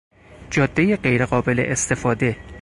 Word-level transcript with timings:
جادهی 0.49 0.95
غیرقابل 0.95 1.59
استفاده 1.67 2.37